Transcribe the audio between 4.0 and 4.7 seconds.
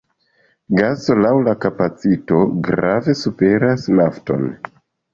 nafton.